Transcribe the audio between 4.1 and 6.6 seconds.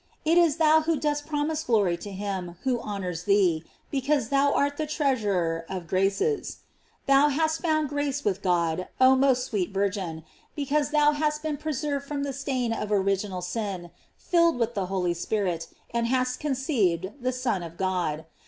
* bou art the treasurer of graces.